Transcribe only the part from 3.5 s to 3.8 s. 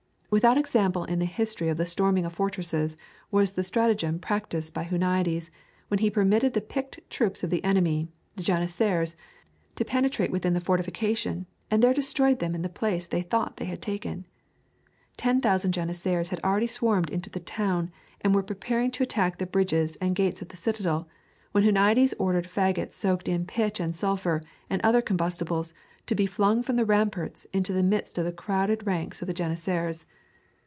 the